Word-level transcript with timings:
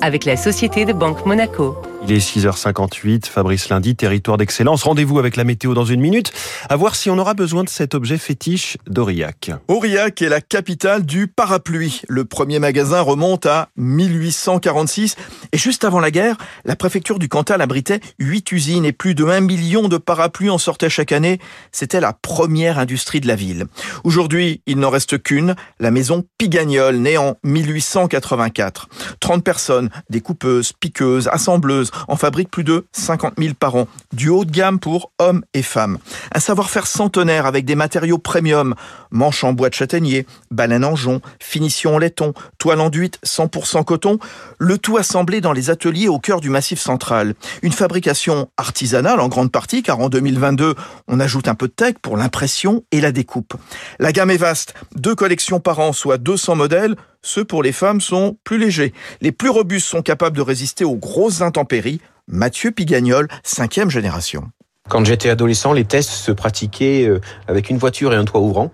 avec 0.00 0.24
la 0.24 0.36
Société 0.36 0.84
de 0.84 0.92
Banque 0.92 1.24
Monaco. 1.26 1.76
Il 2.08 2.12
est 2.14 2.18
6h58, 2.18 3.26
Fabrice 3.26 3.68
Lundi, 3.68 3.96
territoire 3.96 4.36
d'excellence. 4.36 4.84
Rendez-vous 4.84 5.18
avec 5.18 5.34
la 5.34 5.42
météo 5.42 5.74
dans 5.74 5.84
une 5.84 6.00
minute, 6.00 6.32
à 6.68 6.76
voir 6.76 6.94
si 6.94 7.10
on 7.10 7.18
aura 7.18 7.34
besoin 7.34 7.64
de 7.64 7.68
cet 7.68 7.96
objet 7.96 8.16
fétiche 8.16 8.76
d'Aurillac. 8.86 9.50
Aurillac 9.66 10.22
est 10.22 10.28
la 10.28 10.40
capitale 10.40 11.04
du 11.04 11.26
parapluie. 11.26 12.02
Le 12.06 12.24
premier 12.24 12.60
magasin 12.60 13.00
remonte 13.00 13.46
à 13.46 13.70
1846 13.76 15.16
et 15.50 15.58
juste 15.58 15.84
avant 15.84 15.98
la 15.98 16.12
guerre, 16.12 16.36
la 16.64 16.76
préfecture 16.76 17.18
du 17.18 17.28
Cantal 17.28 17.60
abritait 17.60 17.98
8 18.20 18.52
usines 18.52 18.84
et 18.84 18.92
plus 18.92 19.16
de 19.16 19.24
1 19.24 19.40
million 19.40 19.88
de 19.88 19.96
parapluies 19.96 20.50
en 20.50 20.58
sortaient 20.58 20.88
chaque 20.88 21.10
année. 21.10 21.40
C'était 21.72 22.00
la 22.00 22.12
première 22.12 22.78
industrie 22.78 23.20
de 23.20 23.26
la 23.26 23.34
ville. 23.34 23.66
Aujourd'hui, 24.04 24.62
il 24.66 24.78
n'en 24.78 24.90
reste 24.90 25.20
qu'une, 25.20 25.56
la 25.80 25.90
maison 25.90 26.24
Pigagnol, 26.38 26.98
née 26.98 27.18
en 27.18 27.34
1884. 27.42 28.88
30 29.18 29.42
personnes, 29.42 29.85
découpeuses, 30.10 30.72
piqueuses, 30.72 31.28
assembleuses, 31.28 31.90
en 32.08 32.16
fabriquent 32.16 32.50
plus 32.50 32.64
de 32.64 32.86
50 32.92 33.34
000 33.38 33.54
par 33.58 33.74
an, 33.74 33.88
du 34.12 34.28
haut 34.28 34.44
de 34.44 34.50
gamme 34.50 34.78
pour 34.78 35.12
hommes 35.18 35.42
et 35.54 35.62
femmes. 35.62 35.98
Un 36.34 36.40
savoir-faire 36.40 36.86
centenaire 36.86 37.46
avec 37.46 37.64
des 37.64 37.74
matériaux 37.74 38.18
premium, 38.18 38.74
manches 39.10 39.44
en 39.44 39.52
bois 39.52 39.68
de 39.68 39.74
châtaignier, 39.74 40.26
baleine 40.50 40.84
en 40.84 40.96
jonc, 40.96 41.20
finition 41.40 41.96
en 41.96 41.98
laiton, 41.98 42.34
toile 42.58 42.80
enduite 42.80 43.18
100% 43.24 43.84
coton, 43.84 44.18
le 44.58 44.78
tout 44.78 44.96
assemblé 44.96 45.40
dans 45.40 45.52
les 45.52 45.70
ateliers 45.70 46.08
au 46.08 46.18
cœur 46.18 46.40
du 46.40 46.50
massif 46.50 46.80
central. 46.80 47.34
Une 47.62 47.72
fabrication 47.72 48.48
artisanale 48.56 49.20
en 49.20 49.28
grande 49.28 49.52
partie, 49.52 49.82
car 49.82 50.00
en 50.00 50.08
2022, 50.08 50.74
on 51.08 51.20
ajoute 51.20 51.48
un 51.48 51.54
peu 51.54 51.68
de 51.68 51.72
tech 51.72 51.94
pour 52.02 52.16
l'impression 52.16 52.84
et 52.92 53.00
la 53.00 53.12
découpe. 53.12 53.54
La 53.98 54.12
gamme 54.12 54.30
est 54.30 54.36
vaste, 54.36 54.74
deux 54.94 55.14
collections 55.14 55.60
par 55.60 55.78
an, 55.80 55.92
soit 55.92 56.18
200 56.18 56.56
modèles, 56.56 56.96
ceux 57.26 57.44
pour 57.44 57.62
les 57.62 57.72
femmes 57.72 58.00
sont 58.00 58.36
plus 58.44 58.58
légers. 58.58 58.92
Les 59.20 59.32
plus 59.32 59.50
robustes 59.50 59.88
sont 59.88 60.02
capables 60.02 60.36
de 60.36 60.42
résister 60.42 60.84
aux 60.84 60.96
grosses 60.96 61.42
intempéries. 61.42 62.00
Mathieu 62.28 62.70
Pigagnol, 62.70 63.28
cinquième 63.42 63.90
génération. 63.90 64.44
Quand 64.88 65.04
j'étais 65.04 65.28
adolescent, 65.28 65.72
les 65.72 65.84
tests 65.84 66.10
se 66.10 66.30
pratiquaient 66.30 67.06
euh, 67.08 67.20
avec 67.48 67.70
une 67.70 67.78
voiture 67.78 68.12
et 68.12 68.16
un 68.16 68.24
toit 68.24 68.40
ouvrant. 68.40 68.70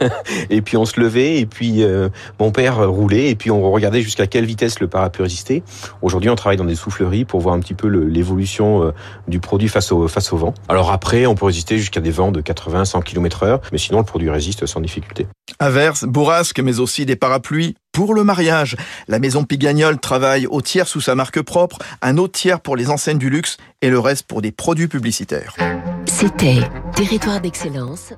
et 0.50 0.62
puis 0.62 0.76
on 0.76 0.84
se 0.84 1.00
levait, 1.00 1.40
et 1.40 1.46
puis 1.46 1.82
euh, 1.82 2.08
mon 2.38 2.52
père 2.52 2.88
roulait, 2.88 3.30
et 3.30 3.34
puis 3.34 3.50
on 3.50 3.68
regardait 3.72 4.00
jusqu'à 4.00 4.28
quelle 4.28 4.44
vitesse 4.44 4.78
le 4.78 4.86
parapluie 4.86 5.24
résistait. 5.24 5.64
Aujourd'hui, 6.02 6.30
on 6.30 6.36
travaille 6.36 6.56
dans 6.56 6.64
des 6.64 6.76
souffleries 6.76 7.24
pour 7.24 7.40
voir 7.40 7.56
un 7.56 7.58
petit 7.58 7.74
peu 7.74 7.88
l'évolution 7.88 8.84
euh, 8.84 8.92
du 9.26 9.40
produit 9.40 9.68
face 9.68 9.90
au, 9.90 10.06
face 10.06 10.32
au 10.32 10.36
vent. 10.36 10.54
Alors 10.68 10.92
après, 10.92 11.26
on 11.26 11.34
peut 11.34 11.46
résister 11.46 11.78
jusqu'à 11.78 12.00
des 12.00 12.12
vents 12.12 12.30
de 12.30 12.40
80, 12.40 12.84
100 12.84 13.00
km 13.00 13.42
heure, 13.42 13.60
mais 13.72 13.78
sinon 13.78 13.98
le 13.98 14.04
produit 14.04 14.30
résiste 14.30 14.66
sans 14.66 14.80
difficulté. 14.80 15.26
Averse, 15.58 16.04
bourrasque, 16.04 16.60
mais 16.60 16.78
aussi 16.78 17.06
des 17.06 17.16
parapluies 17.16 17.76
pour 17.92 18.14
le 18.14 18.24
mariage. 18.24 18.76
La 19.08 19.18
maison 19.18 19.44
Pigagnol 19.44 19.98
travaille 19.98 20.46
au 20.46 20.60
tiers 20.60 20.86
sous 20.86 21.00
sa 21.00 21.14
marque 21.14 21.40
propre, 21.40 21.78
un 22.02 22.18
autre 22.18 22.38
tiers 22.38 22.60
pour 22.60 22.76
les 22.76 22.90
enseignes 22.90 23.18
du 23.18 23.30
luxe 23.30 23.56
et 23.80 23.88
le 23.88 23.98
reste 23.98 24.26
pour 24.26 24.42
des 24.42 24.52
produits 24.52 24.88
publicitaires. 24.88 25.56
C'était 26.06 26.60
Territoire 26.94 27.40
d'excellence. 27.40 28.12